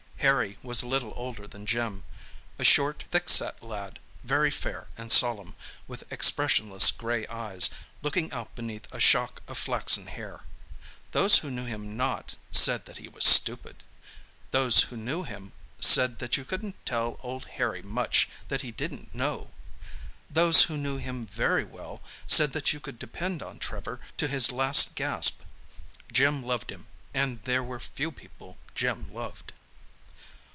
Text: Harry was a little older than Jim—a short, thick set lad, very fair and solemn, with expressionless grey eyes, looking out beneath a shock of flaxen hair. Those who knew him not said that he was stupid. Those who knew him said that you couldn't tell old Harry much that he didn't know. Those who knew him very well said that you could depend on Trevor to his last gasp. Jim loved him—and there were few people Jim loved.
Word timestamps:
Harry 0.21 0.55
was 0.61 0.83
a 0.83 0.87
little 0.87 1.11
older 1.15 1.47
than 1.47 1.65
Jim—a 1.65 2.63
short, 2.63 3.05
thick 3.09 3.27
set 3.27 3.63
lad, 3.63 3.97
very 4.23 4.51
fair 4.51 4.87
and 4.95 5.11
solemn, 5.11 5.55
with 5.87 6.03
expressionless 6.11 6.91
grey 6.91 7.25
eyes, 7.25 7.71
looking 8.03 8.31
out 8.31 8.53
beneath 8.53 8.87
a 8.93 8.99
shock 8.99 9.41
of 9.47 9.57
flaxen 9.57 10.05
hair. 10.05 10.41
Those 11.09 11.39
who 11.39 11.49
knew 11.49 11.65
him 11.65 11.97
not 11.97 12.35
said 12.51 12.85
that 12.85 12.99
he 12.99 13.07
was 13.09 13.25
stupid. 13.25 13.81
Those 14.51 14.81
who 14.83 14.95
knew 14.95 15.23
him 15.23 15.53
said 15.79 16.19
that 16.19 16.37
you 16.37 16.45
couldn't 16.45 16.75
tell 16.85 17.19
old 17.23 17.45
Harry 17.55 17.81
much 17.81 18.29
that 18.49 18.61
he 18.61 18.69
didn't 18.69 19.15
know. 19.15 19.49
Those 20.29 20.65
who 20.65 20.77
knew 20.77 20.97
him 20.97 21.25
very 21.25 21.63
well 21.63 21.99
said 22.27 22.51
that 22.51 22.71
you 22.71 22.79
could 22.79 22.99
depend 22.99 23.41
on 23.41 23.57
Trevor 23.57 23.99
to 24.17 24.27
his 24.27 24.51
last 24.51 24.93
gasp. 24.93 25.41
Jim 26.13 26.43
loved 26.43 26.69
him—and 26.69 27.41
there 27.45 27.63
were 27.63 27.79
few 27.79 28.11
people 28.11 28.59
Jim 28.75 29.11
loved. 29.11 29.53